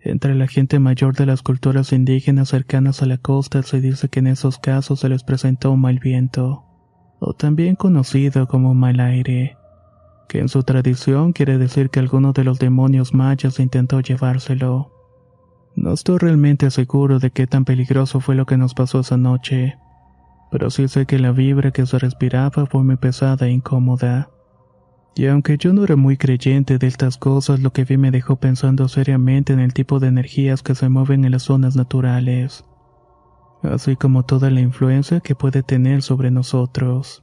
Entre 0.01 0.37
la 0.37 0.47
gente 0.47 0.79
mayor 0.79 1.17
de 1.17 1.27
las 1.27 1.43
culturas 1.43 1.93
indígenas 1.93 2.51
cercanas 2.51 3.03
a 3.03 3.07
la 3.07 3.19
costa 3.19 3.65
se 3.65 3.81
dice 3.81 4.09
que 4.09 4.21
en 4.21 4.29
esos 4.29 4.59
casos 4.59 5.01
se 5.01 5.09
les 5.09 5.25
presentó 5.25 5.73
un 5.73 5.81
mal 5.81 5.99
viento, 5.99 6.65
o 7.19 7.35
también 7.35 7.75
conocido 7.75 8.47
como 8.47 8.73
mal 8.73 9.01
aire, 9.01 9.57
que 10.33 10.39
en 10.39 10.49
su 10.49 10.63
tradición 10.63 11.35
quiere 11.35 11.59
decir 11.59 11.91
que 11.91 12.01
alguno 12.01 12.33
de 12.33 12.43
los 12.43 12.59
demonios 12.59 13.13
mayas 13.13 13.61
intentó 13.61 14.01
llevárselo. 14.01 14.91
No 15.77 15.93
estoy 15.93 16.17
realmente 16.17 16.71
seguro 16.71 17.19
de 17.19 17.31
qué 17.31 17.47
tan 17.47 17.67
peligroso 17.67 18.19
fue 18.19 18.35
lo 18.35 18.47
que 18.47 18.57
nos 18.57 18.73
pasó 18.73 19.01
esa 19.01 19.19
noche, 19.19 19.77
pero 20.51 20.71
sí 20.71 20.89
sé 20.89 21.05
que 21.05 21.19
la 21.19 21.33
vibra 21.33 21.71
que 21.71 21.85
se 21.85 21.99
respiraba 21.99 22.65
fue 22.65 22.83
muy 22.83 22.97
pesada 22.97 23.47
e 23.47 23.51
incómoda. 23.51 24.31
Y 25.15 25.27
aunque 25.27 25.59
yo 25.59 25.75
no 25.75 25.85
era 25.85 25.97
muy 25.97 26.17
creyente 26.17 26.79
de 26.79 26.87
estas 26.87 27.19
cosas, 27.19 27.61
lo 27.61 27.75
que 27.75 27.85
vi 27.85 27.99
me 27.99 28.11
dejó 28.11 28.37
pensando 28.37 28.89
seriamente 28.89 29.53
en 29.53 29.61
el 29.61 29.75
tipo 29.75 30.01
de 30.01 30.07
energías 30.07 30.63
que 30.63 30.75
se 30.75 30.89
mueven 30.89 31.27
en 31.27 31.33
las 31.33 31.43
zonas 31.43 31.77
naturales, 31.77 32.65
así 33.63 33.97
como 33.97 34.23
toda 34.23 34.49
la 34.49 34.61
influencia 34.63 35.21
que 35.21 35.35
puede 35.35 35.63
tener 35.63 36.01
sobre 36.01 36.31
nosotros. 36.31 37.23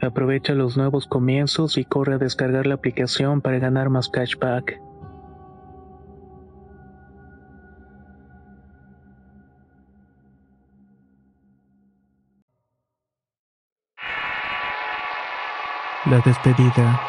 Aprovecha 0.00 0.54
los 0.54 0.76
nuevos 0.76 1.06
comienzos 1.06 1.76
y 1.76 1.84
corre 1.84 2.14
a 2.14 2.18
descargar 2.18 2.66
la 2.66 2.74
aplicación 2.74 3.40
para 3.40 3.58
ganar 3.58 3.90
más 3.90 4.08
cashback. 4.08 4.80
La 16.06 16.20
despedida. 16.20 17.00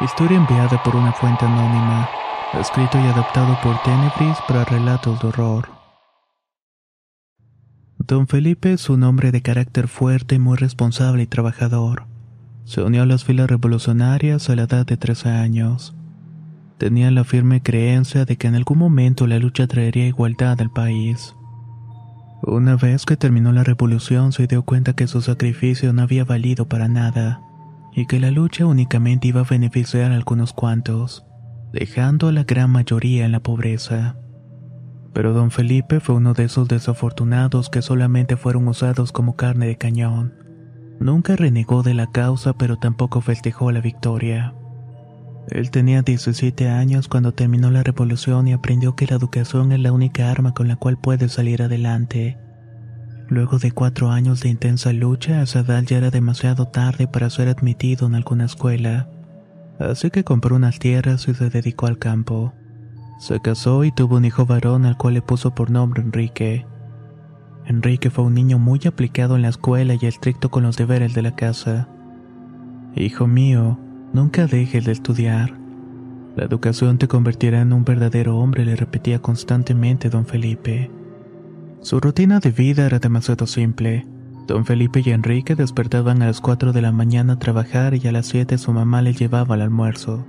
Historia 0.00 0.36
enviada 0.36 0.82
por 0.82 0.96
una 0.96 1.12
fuente 1.12 1.46
anónima. 1.46 2.08
Escrito 2.60 2.98
y 2.98 3.06
adaptado 3.06 3.56
por 3.62 3.80
Tenebris 3.82 4.36
para 4.46 4.64
relatos 4.64 5.22
de 5.22 5.28
horror. 5.28 5.68
Don 7.98 8.26
Felipe 8.26 8.72
es 8.72 8.90
un 8.90 9.04
hombre 9.04 9.30
de 9.30 9.40
carácter 9.40 9.86
fuerte, 9.86 10.38
muy 10.38 10.56
responsable 10.58 11.22
y 11.22 11.26
trabajador. 11.26 12.11
Se 12.64 12.82
unió 12.82 13.02
a 13.02 13.06
las 13.06 13.24
filas 13.24 13.48
revolucionarias 13.48 14.48
a 14.48 14.56
la 14.56 14.62
edad 14.62 14.86
de 14.86 14.96
13 14.96 15.28
años. 15.30 15.94
Tenía 16.78 17.10
la 17.10 17.24
firme 17.24 17.62
creencia 17.62 18.24
de 18.24 18.36
que 18.36 18.46
en 18.46 18.54
algún 18.54 18.78
momento 18.78 19.26
la 19.26 19.38
lucha 19.38 19.66
traería 19.66 20.06
igualdad 20.06 20.60
al 20.60 20.70
país. 20.70 21.34
Una 22.42 22.76
vez 22.76 23.06
que 23.06 23.16
terminó 23.16 23.52
la 23.52 23.62
revolución 23.62 24.32
se 24.32 24.48
dio 24.48 24.64
cuenta 24.64 24.94
que 24.94 25.06
su 25.06 25.22
sacrificio 25.22 25.92
no 25.92 26.02
había 26.02 26.24
valido 26.24 26.66
para 26.66 26.88
nada, 26.88 27.40
y 27.94 28.06
que 28.06 28.18
la 28.18 28.32
lucha 28.32 28.66
únicamente 28.66 29.28
iba 29.28 29.42
a 29.42 29.48
beneficiar 29.48 30.10
a 30.10 30.16
algunos 30.16 30.52
cuantos, 30.52 31.24
dejando 31.72 32.28
a 32.28 32.32
la 32.32 32.42
gran 32.42 32.70
mayoría 32.70 33.26
en 33.26 33.32
la 33.32 33.40
pobreza. 33.40 34.16
Pero 35.12 35.32
don 35.34 35.50
Felipe 35.50 36.00
fue 36.00 36.16
uno 36.16 36.34
de 36.34 36.44
esos 36.44 36.66
desafortunados 36.68 37.70
que 37.70 37.82
solamente 37.82 38.36
fueron 38.36 38.66
usados 38.66 39.12
como 39.12 39.36
carne 39.36 39.66
de 39.66 39.76
cañón. 39.76 40.41
Nunca 41.02 41.34
renegó 41.34 41.82
de 41.82 41.94
la 41.94 42.06
causa, 42.06 42.52
pero 42.52 42.78
tampoco 42.78 43.20
festejó 43.20 43.72
la 43.72 43.80
victoria. 43.80 44.54
Él 45.48 45.72
tenía 45.72 46.02
17 46.02 46.68
años 46.68 47.08
cuando 47.08 47.34
terminó 47.34 47.72
la 47.72 47.82
revolución 47.82 48.46
y 48.46 48.52
aprendió 48.52 48.94
que 48.94 49.08
la 49.08 49.16
educación 49.16 49.72
es 49.72 49.80
la 49.80 49.90
única 49.90 50.30
arma 50.30 50.54
con 50.54 50.68
la 50.68 50.76
cual 50.76 50.96
puede 50.98 51.28
salir 51.28 51.60
adelante. 51.60 52.38
Luego 53.28 53.58
de 53.58 53.72
cuatro 53.72 54.10
años 54.10 54.42
de 54.42 54.50
intensa 54.50 54.92
lucha, 54.92 55.40
a 55.40 55.42
esa 55.42 55.60
edad 55.60 55.82
ya 55.82 55.98
era 55.98 56.10
demasiado 56.10 56.68
tarde 56.68 57.08
para 57.08 57.30
ser 57.30 57.48
admitido 57.48 58.06
en 58.06 58.14
alguna 58.14 58.44
escuela. 58.44 59.08
Así 59.80 60.08
que 60.10 60.22
compró 60.22 60.54
unas 60.54 60.78
tierras 60.78 61.26
y 61.26 61.34
se 61.34 61.50
dedicó 61.50 61.86
al 61.86 61.98
campo. 61.98 62.52
Se 63.18 63.40
casó 63.40 63.82
y 63.82 63.90
tuvo 63.90 64.18
un 64.18 64.24
hijo 64.24 64.46
varón 64.46 64.86
al 64.86 64.96
cual 64.96 65.14
le 65.14 65.22
puso 65.22 65.52
por 65.52 65.68
nombre 65.68 66.00
Enrique. 66.00 66.64
Enrique 67.66 68.10
fue 68.10 68.24
un 68.24 68.34
niño 68.34 68.58
muy 68.58 68.80
aplicado 68.86 69.36
en 69.36 69.42
la 69.42 69.48
escuela 69.48 69.94
y 70.00 70.06
estricto 70.06 70.50
con 70.50 70.62
los 70.64 70.76
deberes 70.76 71.14
de 71.14 71.22
la 71.22 71.34
casa. 71.34 71.88
Hijo 72.96 73.26
mío, 73.26 73.78
nunca 74.12 74.46
dejes 74.46 74.84
de 74.84 74.92
estudiar. 74.92 75.54
La 76.36 76.44
educación 76.44 76.98
te 76.98 77.08
convertirá 77.08 77.60
en 77.60 77.72
un 77.72 77.84
verdadero 77.84 78.38
hombre, 78.38 78.64
le 78.64 78.74
repetía 78.74 79.20
constantemente 79.20 80.10
don 80.10 80.26
Felipe. 80.26 80.90
Su 81.82 82.00
rutina 82.00 82.40
de 82.40 82.50
vida 82.50 82.86
era 82.86 82.98
demasiado 82.98 83.46
simple. 83.46 84.06
Don 84.46 84.64
Felipe 84.64 85.02
y 85.04 85.10
Enrique 85.10 85.54
despertaban 85.54 86.22
a 86.22 86.26
las 86.26 86.40
4 86.40 86.72
de 86.72 86.82
la 86.82 86.92
mañana 86.92 87.34
a 87.34 87.38
trabajar 87.38 87.94
y 87.94 88.06
a 88.08 88.12
las 88.12 88.26
7 88.26 88.58
su 88.58 88.72
mamá 88.72 89.02
le 89.02 89.12
llevaba 89.12 89.54
al 89.54 89.62
almuerzo. 89.62 90.26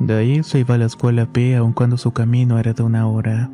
De 0.00 0.14
ahí 0.14 0.42
se 0.42 0.60
iba 0.60 0.74
a 0.74 0.78
la 0.78 0.86
escuela 0.86 1.22
a 1.22 1.32
pie 1.32 1.56
aun 1.56 1.72
cuando 1.72 1.96
su 1.96 2.12
camino 2.12 2.58
era 2.58 2.72
de 2.72 2.82
una 2.82 3.06
hora. 3.06 3.50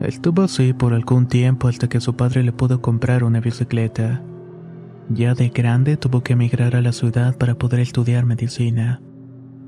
Estuvo 0.00 0.42
así 0.42 0.72
por 0.72 0.92
algún 0.92 1.26
tiempo 1.26 1.68
hasta 1.68 1.88
que 1.88 2.00
su 2.00 2.16
padre 2.16 2.42
le 2.42 2.52
pudo 2.52 2.82
comprar 2.82 3.24
una 3.24 3.40
bicicleta. 3.40 4.22
Ya 5.08 5.34
de 5.34 5.48
grande 5.48 5.96
tuvo 5.96 6.22
que 6.22 6.34
emigrar 6.34 6.76
a 6.76 6.82
la 6.82 6.92
ciudad 6.92 7.36
para 7.38 7.54
poder 7.54 7.80
estudiar 7.80 8.24
medicina. 8.26 9.00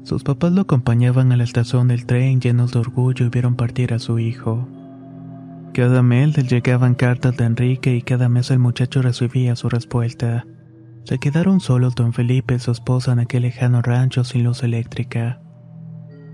Sus 0.02 0.24
papás 0.24 0.52
lo 0.52 0.62
acompañaban 0.62 1.32
a 1.32 1.36
la 1.36 1.44
estación 1.44 1.88
del 1.88 2.06
tren 2.06 2.40
llenos 2.40 2.72
de 2.72 2.80
orgullo 2.80 3.26
y 3.26 3.28
vieron 3.30 3.56
partir 3.56 3.94
a 3.94 3.98
su 3.98 4.18
hijo. 4.18 4.68
Cada 5.72 6.02
mes 6.02 6.36
le 6.36 6.42
llegaban 6.42 6.94
cartas 6.94 7.36
de 7.36 7.44
Enrique 7.44 7.94
y 7.94 8.02
cada 8.02 8.28
mes 8.28 8.50
el 8.50 8.58
muchacho 8.58 9.00
recibía 9.00 9.54
su 9.54 9.68
respuesta. 9.68 10.44
Se 11.04 11.18
quedaron 11.18 11.60
solos 11.60 11.94
don 11.94 12.12
Felipe 12.12 12.54
y 12.54 12.58
su 12.58 12.70
esposa 12.70 13.12
en 13.12 13.20
aquel 13.20 13.42
lejano 13.42 13.80
rancho 13.80 14.24
sin 14.24 14.44
luz 14.44 14.62
eléctrica. 14.62 15.40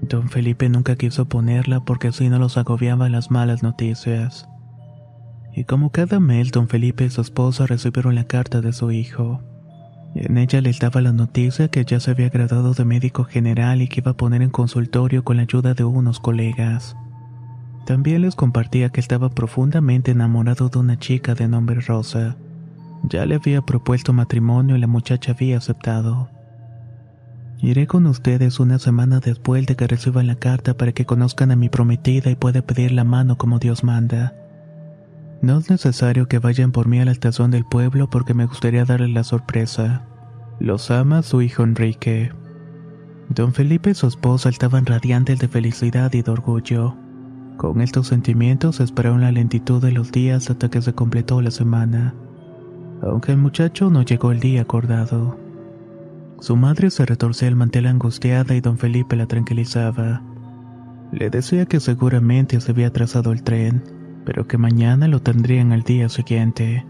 Don 0.08 0.28
Felipe 0.28 0.68
nunca 0.68 0.96
quiso 0.96 1.28
ponerla 1.28 1.80
porque 1.80 2.08
así 2.08 2.28
no 2.28 2.38
los 2.38 2.58
agobiaban 2.58 3.12
las 3.12 3.30
malas 3.30 3.62
noticias. 3.62 4.48
Y 5.56 5.64
como 5.64 5.90
cada 5.90 6.20
mes, 6.20 6.50
don 6.50 6.68
Felipe 6.68 7.04
y 7.04 7.10
su 7.10 7.20
esposa 7.20 7.66
recibieron 7.66 8.14
la 8.14 8.24
carta 8.24 8.60
de 8.60 8.72
su 8.72 8.90
hijo. 8.90 9.40
En 10.14 10.36
ella 10.36 10.60
les 10.60 10.78
daba 10.78 11.00
la 11.00 11.12
noticia 11.12 11.68
que 11.68 11.84
ya 11.84 12.00
se 12.00 12.10
había 12.10 12.28
graduado 12.28 12.74
de 12.74 12.84
médico 12.84 13.24
general 13.24 13.80
y 13.80 13.88
que 13.88 14.00
iba 14.00 14.12
a 14.12 14.16
poner 14.16 14.42
en 14.42 14.50
consultorio 14.50 15.24
con 15.24 15.36
la 15.36 15.44
ayuda 15.44 15.74
de 15.74 15.84
unos 15.84 16.20
colegas. 16.20 16.96
También 17.86 18.22
les 18.22 18.34
compartía 18.34 18.90
que 18.90 19.00
estaba 19.00 19.30
profundamente 19.30 20.10
enamorado 20.10 20.68
de 20.68 20.78
una 20.78 20.98
chica 20.98 21.34
de 21.34 21.48
nombre 21.48 21.80
Rosa. 21.80 22.36
Ya 23.04 23.26
le 23.26 23.36
había 23.36 23.62
propuesto 23.62 24.12
matrimonio 24.12 24.76
y 24.76 24.80
la 24.80 24.86
muchacha 24.86 25.32
había 25.32 25.58
aceptado. 25.58 26.30
Iré 27.60 27.86
con 27.86 28.06
ustedes 28.06 28.60
una 28.60 28.78
semana 28.78 29.20
después 29.20 29.66
de 29.66 29.76
que 29.76 29.86
reciban 29.86 30.26
la 30.26 30.34
carta 30.34 30.76
para 30.76 30.92
que 30.92 31.06
conozcan 31.06 31.50
a 31.50 31.56
mi 31.56 31.68
prometida 31.68 32.30
y 32.30 32.36
pueda 32.36 32.62
pedir 32.62 32.92
la 32.92 33.04
mano 33.04 33.38
como 33.38 33.58
Dios 33.58 33.84
manda. 33.84 34.34
No 35.40 35.58
es 35.58 35.70
necesario 35.70 36.26
que 36.26 36.38
vayan 36.38 36.72
por 36.72 36.88
mí 36.88 37.00
a 37.00 37.04
la 37.04 37.12
estación 37.12 37.50
del 37.50 37.64
pueblo 37.64 38.08
porque 38.10 38.34
me 38.34 38.46
gustaría 38.46 38.84
darles 38.84 39.10
la 39.10 39.24
sorpresa. 39.24 40.06
Los 40.58 40.90
ama 40.90 41.22
su 41.22 41.42
hijo 41.42 41.62
Enrique. 41.62 42.32
Don 43.28 43.52
Felipe 43.52 43.90
y 43.90 43.94
su 43.94 44.06
esposa 44.06 44.48
estaban 44.48 44.86
radiantes 44.86 45.38
de 45.38 45.48
felicidad 45.48 46.12
y 46.12 46.22
de 46.22 46.30
orgullo. 46.30 46.96
Con 47.56 47.80
estos 47.80 48.08
sentimientos 48.08 48.80
esperaron 48.80 49.20
la 49.20 49.32
lentitud 49.32 49.80
de 49.80 49.92
los 49.92 50.12
días 50.12 50.50
hasta 50.50 50.70
que 50.70 50.82
se 50.82 50.92
completó 50.92 51.40
la 51.40 51.50
semana. 51.50 52.14
Aunque 53.02 53.32
el 53.32 53.38
muchacho 53.38 53.90
no 53.90 54.02
llegó 54.02 54.32
el 54.32 54.40
día 54.40 54.62
acordado. 54.62 55.43
Su 56.44 56.56
madre 56.56 56.90
se 56.90 57.06
retorcía 57.06 57.48
el 57.48 57.56
mantel 57.56 57.86
angustiada 57.86 58.54
y 58.54 58.60
don 58.60 58.76
Felipe 58.76 59.16
la 59.16 59.24
tranquilizaba. 59.24 60.20
Le 61.10 61.30
decía 61.30 61.64
que 61.64 61.80
seguramente 61.80 62.60
se 62.60 62.72
había 62.72 62.88
atrasado 62.88 63.32
el 63.32 63.42
tren, 63.42 63.82
pero 64.26 64.46
que 64.46 64.58
mañana 64.58 65.08
lo 65.08 65.22
tendrían 65.22 65.72
al 65.72 65.84
día 65.84 66.10
siguiente. 66.10 66.84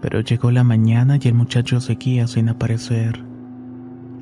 Pero 0.00 0.20
llegó 0.20 0.52
la 0.52 0.62
mañana 0.62 1.18
y 1.20 1.26
el 1.26 1.34
muchacho 1.34 1.80
seguía 1.80 2.28
sin 2.28 2.48
aparecer. 2.48 3.24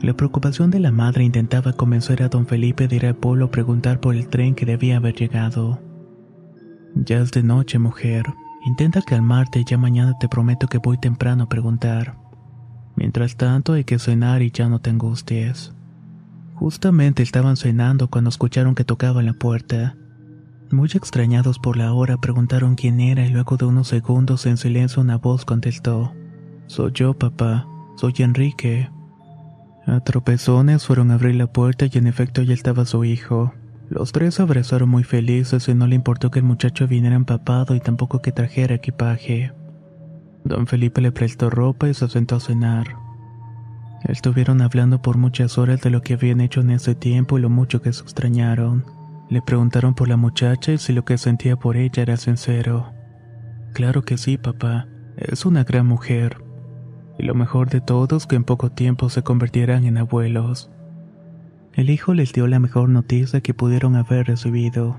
La 0.00 0.14
preocupación 0.14 0.70
de 0.70 0.80
la 0.80 0.90
madre 0.90 1.22
intentaba 1.22 1.74
convencer 1.74 2.22
a 2.22 2.30
don 2.30 2.46
Felipe 2.46 2.88
de 2.88 2.96
ir 2.96 3.04
al 3.04 3.16
pueblo 3.16 3.44
a 3.44 3.50
preguntar 3.50 4.00
por 4.00 4.14
el 4.14 4.28
tren 4.28 4.54
que 4.54 4.64
debía 4.64 4.96
haber 4.96 5.16
llegado. 5.16 5.82
Ya 6.94 7.18
es 7.18 7.30
de 7.32 7.42
noche, 7.42 7.78
mujer. 7.78 8.24
Intenta 8.64 9.02
calmarte 9.02 9.58
y 9.58 9.64
ya 9.66 9.76
mañana 9.76 10.14
te 10.18 10.30
prometo 10.30 10.66
que 10.66 10.78
voy 10.78 10.96
temprano 10.96 11.44
a 11.44 11.48
preguntar. 11.50 12.19
Mientras 13.00 13.36
tanto 13.36 13.72
hay 13.72 13.84
que 13.84 13.98
cenar 13.98 14.42
y 14.42 14.50
ya 14.50 14.68
no 14.68 14.78
te 14.78 14.90
angusties. 14.90 15.72
Justamente 16.54 17.22
estaban 17.22 17.56
cenando 17.56 18.08
cuando 18.08 18.28
escucharon 18.28 18.74
que 18.74 18.84
tocaban 18.84 19.24
la 19.24 19.32
puerta. 19.32 19.96
Muy 20.70 20.90
extrañados 20.92 21.58
por 21.58 21.78
la 21.78 21.94
hora 21.94 22.18
preguntaron 22.18 22.74
quién 22.74 23.00
era 23.00 23.24
y 23.24 23.30
luego 23.30 23.56
de 23.56 23.64
unos 23.64 23.88
segundos 23.88 24.44
en 24.44 24.58
silencio 24.58 25.00
una 25.00 25.16
voz 25.16 25.46
contestó. 25.46 26.12
Soy 26.66 26.92
yo, 26.92 27.14
papá. 27.14 27.66
Soy 27.96 28.12
Enrique. 28.18 28.90
A 29.86 30.00
tropezones 30.00 30.84
fueron 30.84 31.10
a 31.10 31.14
abrir 31.14 31.36
la 31.36 31.46
puerta 31.46 31.86
y 31.90 31.96
en 31.96 32.06
efecto 32.06 32.42
ya 32.42 32.52
estaba 32.52 32.84
su 32.84 33.04
hijo. 33.04 33.54
Los 33.88 34.12
tres 34.12 34.40
abrazaron 34.40 34.90
muy 34.90 35.04
felices 35.04 35.66
y 35.68 35.74
no 35.74 35.86
le 35.86 35.96
importó 35.96 36.30
que 36.30 36.40
el 36.40 36.44
muchacho 36.44 36.86
viniera 36.86 37.16
empapado 37.16 37.74
y 37.74 37.80
tampoco 37.80 38.20
que 38.20 38.30
trajera 38.30 38.74
equipaje. 38.74 39.52
Don 40.44 40.66
Felipe 40.66 41.00
le 41.00 41.12
prestó 41.12 41.50
ropa 41.50 41.88
y 41.88 41.94
se 41.94 42.08
sentó 42.08 42.36
a 42.36 42.40
cenar. 42.40 42.96
Estuvieron 44.04 44.62
hablando 44.62 45.02
por 45.02 45.18
muchas 45.18 45.58
horas 45.58 45.82
de 45.82 45.90
lo 45.90 46.02
que 46.02 46.14
habían 46.14 46.40
hecho 46.40 46.60
en 46.62 46.70
ese 46.70 46.94
tiempo 46.94 47.38
y 47.38 47.42
lo 47.42 47.50
mucho 47.50 47.82
que 47.82 47.92
se 47.92 48.02
extrañaron. 48.02 48.84
Le 49.28 49.42
preguntaron 49.42 49.94
por 49.94 50.08
la 50.08 50.16
muchacha 50.16 50.72
y 50.72 50.78
si 50.78 50.92
lo 50.92 51.04
que 51.04 51.18
sentía 51.18 51.56
por 51.56 51.76
ella 51.76 52.02
era 52.02 52.16
sincero. 52.16 52.92
Claro 53.74 54.02
que 54.02 54.16
sí, 54.16 54.38
papá. 54.38 54.88
Es 55.16 55.44
una 55.44 55.64
gran 55.64 55.86
mujer. 55.86 56.42
Y 57.18 57.24
lo 57.24 57.34
mejor 57.34 57.68
de 57.68 57.80
todo 57.80 58.16
es 58.16 58.26
que 58.26 58.36
en 58.36 58.44
poco 58.44 58.70
tiempo 58.70 59.10
se 59.10 59.22
convertirán 59.22 59.84
en 59.84 59.98
abuelos. 59.98 60.70
El 61.74 61.90
hijo 61.90 62.14
les 62.14 62.32
dio 62.32 62.46
la 62.46 62.58
mejor 62.58 62.88
noticia 62.88 63.42
que 63.42 63.54
pudieron 63.54 63.94
haber 63.94 64.26
recibido. 64.26 64.96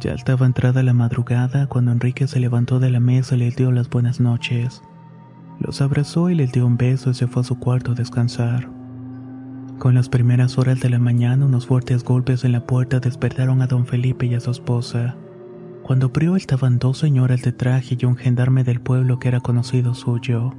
Ya 0.00 0.12
estaba 0.12 0.46
entrada 0.46 0.82
la 0.82 0.92
madrugada 0.92 1.68
cuando 1.68 1.92
Enrique 1.92 2.26
se 2.26 2.40
levantó 2.40 2.80
de 2.80 2.90
la 2.90 3.00
mesa 3.00 3.34
y 3.34 3.38
les 3.38 3.56
dio 3.56 3.72
las 3.72 3.88
buenas 3.88 4.20
noches. 4.20 4.82
Los 5.58 5.80
abrazó 5.80 6.28
y 6.28 6.34
les 6.34 6.52
dio 6.52 6.66
un 6.66 6.76
beso 6.76 7.10
y 7.10 7.14
se 7.14 7.26
fue 7.26 7.40
a 7.40 7.44
su 7.44 7.58
cuarto 7.58 7.92
a 7.92 7.94
descansar. 7.94 8.68
Con 9.78 9.94
las 9.94 10.08
primeras 10.08 10.58
horas 10.58 10.80
de 10.80 10.90
la 10.90 10.98
mañana 10.98 11.46
unos 11.46 11.66
fuertes 11.66 12.04
golpes 12.04 12.44
en 12.44 12.52
la 12.52 12.66
puerta 12.66 13.00
despertaron 13.00 13.62
a 13.62 13.66
don 13.66 13.86
Felipe 13.86 14.26
y 14.26 14.34
a 14.34 14.40
su 14.40 14.50
esposa. 14.50 15.16
Cuando 15.82 16.06
abrió 16.06 16.36
estaban 16.36 16.78
dos 16.78 16.98
señoras 16.98 17.42
de 17.42 17.52
traje 17.52 17.96
y 17.98 18.04
un 18.04 18.16
gendarme 18.16 18.64
del 18.64 18.80
pueblo 18.80 19.18
que 19.18 19.28
era 19.28 19.40
conocido 19.40 19.94
suyo. 19.94 20.52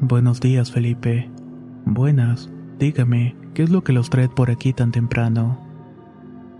Buenos 0.00 0.40
días, 0.40 0.70
Felipe. 0.70 1.30
Buenas. 1.86 2.50
Dígame, 2.78 3.36
¿qué 3.54 3.62
es 3.62 3.70
lo 3.70 3.82
que 3.82 3.92
los 3.92 4.10
trae 4.10 4.28
por 4.28 4.50
aquí 4.50 4.72
tan 4.72 4.92
temprano? 4.92 5.58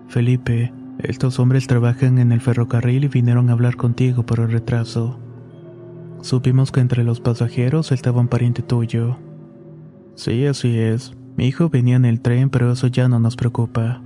Felipe, 0.09 0.73
estos 1.03 1.39
hombres 1.39 1.67
trabajan 1.67 2.19
en 2.19 2.33
el 2.33 2.41
ferrocarril 2.41 3.05
y 3.05 3.09
vinieron 3.09 3.51
a 3.51 3.53
hablar 3.53 3.77
contigo 3.77 4.25
por 4.25 4.41
el 4.41 4.53
retraso. 4.53 5.19
Supimos 6.21 6.71
que 6.71 6.81
entre 6.81 7.03
los 7.03 7.21
pasajeros 7.21 7.91
estaba 7.91 8.21
un 8.21 8.29
pariente 8.29 8.63
tuyo. 8.63 9.19
Sí, 10.15 10.47
así 10.47 10.79
es. 10.79 11.15
Mi 11.37 11.47
hijo 11.47 11.69
venía 11.69 11.97
en 11.97 12.05
el 12.05 12.21
tren, 12.21 12.51
pero 12.51 12.71
eso 12.71 12.87
ya 12.87 13.09
no 13.09 13.19
nos 13.19 13.35
preocupa. 13.35 14.03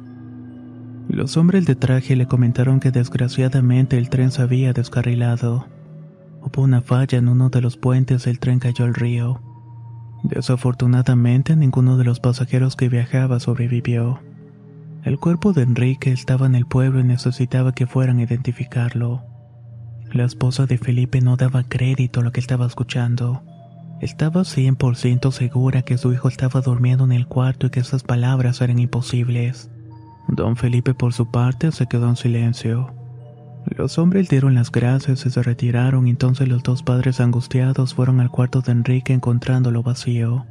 Los 1.08 1.36
hombres 1.36 1.66
de 1.66 1.76
traje 1.76 2.16
le 2.16 2.26
comentaron 2.26 2.80
que 2.80 2.90
desgraciadamente 2.90 3.98
el 3.98 4.08
tren 4.08 4.30
se 4.30 4.42
había 4.42 4.72
descarrilado. 4.72 5.66
Hubo 6.40 6.62
una 6.62 6.80
falla 6.80 7.18
en 7.18 7.28
uno 7.28 7.50
de 7.50 7.60
los 7.60 7.76
puentes 7.76 8.26
el 8.26 8.38
tren 8.38 8.58
cayó 8.58 8.84
al 8.84 8.94
río. 8.94 9.40
Desafortunadamente 10.22 11.54
ninguno 11.56 11.96
de 11.96 12.04
los 12.04 12.20
pasajeros 12.20 12.74
que 12.76 12.88
viajaba 12.88 13.38
sobrevivió. 13.38 14.20
El 15.06 15.20
cuerpo 15.20 15.52
de 15.52 15.62
Enrique 15.62 16.10
estaba 16.10 16.46
en 16.46 16.56
el 16.56 16.66
pueblo 16.66 16.98
y 16.98 17.04
necesitaba 17.04 17.70
que 17.70 17.86
fueran 17.86 18.18
a 18.18 18.24
identificarlo. 18.24 19.22
La 20.12 20.24
esposa 20.24 20.66
de 20.66 20.78
Felipe 20.78 21.20
no 21.20 21.36
daba 21.36 21.62
crédito 21.62 22.18
a 22.18 22.22
lo 22.24 22.32
que 22.32 22.40
estaba 22.40 22.66
escuchando. 22.66 23.44
Estaba 24.00 24.40
100% 24.40 25.30
segura 25.30 25.82
que 25.82 25.96
su 25.96 26.12
hijo 26.12 26.26
estaba 26.26 26.60
durmiendo 26.60 27.04
en 27.04 27.12
el 27.12 27.28
cuarto 27.28 27.68
y 27.68 27.70
que 27.70 27.78
esas 27.78 28.02
palabras 28.02 28.60
eran 28.60 28.80
imposibles. 28.80 29.70
Don 30.26 30.56
Felipe 30.56 30.92
por 30.92 31.12
su 31.12 31.30
parte 31.30 31.70
se 31.70 31.86
quedó 31.86 32.08
en 32.08 32.16
silencio. 32.16 32.92
Los 33.64 33.98
hombres 33.98 34.28
dieron 34.28 34.56
las 34.56 34.72
gracias 34.72 35.24
y 35.24 35.30
se 35.30 35.40
retiraron 35.40 36.08
entonces 36.08 36.48
los 36.48 36.64
dos 36.64 36.82
padres 36.82 37.20
angustiados 37.20 37.94
fueron 37.94 38.18
al 38.18 38.32
cuarto 38.32 38.60
de 38.60 38.72
Enrique 38.72 39.12
encontrándolo 39.12 39.84
vacío. 39.84 40.46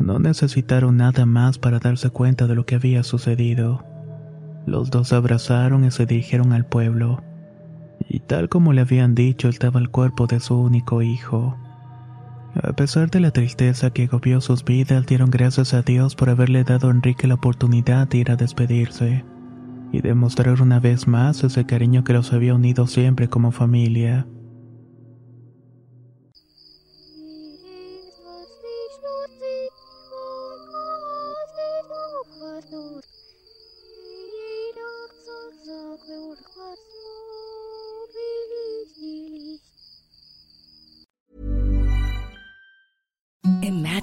No 0.00 0.18
necesitaron 0.18 0.96
nada 0.96 1.26
más 1.26 1.58
para 1.58 1.78
darse 1.78 2.08
cuenta 2.08 2.46
de 2.46 2.54
lo 2.54 2.64
que 2.64 2.74
había 2.74 3.02
sucedido. 3.02 3.84
Los 4.66 4.90
dos 4.90 5.08
se 5.08 5.14
abrazaron 5.14 5.84
y 5.84 5.90
se 5.90 6.06
dirigieron 6.06 6.54
al 6.54 6.64
pueblo. 6.64 7.22
Y 8.08 8.20
tal 8.20 8.48
como 8.48 8.72
le 8.72 8.80
habían 8.80 9.14
dicho 9.14 9.48
estaba 9.48 9.78
el 9.78 9.90
cuerpo 9.90 10.26
de 10.26 10.40
su 10.40 10.58
único 10.58 11.02
hijo. 11.02 11.56
A 12.54 12.72
pesar 12.72 13.10
de 13.10 13.20
la 13.20 13.30
tristeza 13.30 13.90
que 13.90 14.04
agobió 14.04 14.40
sus 14.40 14.64
vidas, 14.64 15.06
dieron 15.06 15.30
gracias 15.30 15.74
a 15.74 15.82
Dios 15.82 16.16
por 16.16 16.30
haberle 16.30 16.64
dado 16.64 16.88
a 16.88 16.92
Enrique 16.92 17.28
la 17.28 17.34
oportunidad 17.34 18.08
de 18.08 18.18
ir 18.18 18.30
a 18.30 18.36
despedirse 18.36 19.24
y 19.92 20.00
demostrar 20.00 20.62
una 20.62 20.80
vez 20.80 21.08
más 21.08 21.44
ese 21.44 21.66
cariño 21.66 22.04
que 22.04 22.14
los 22.14 22.32
había 22.32 22.54
unido 22.54 22.86
siempre 22.86 23.28
como 23.28 23.52
familia. 23.52 24.26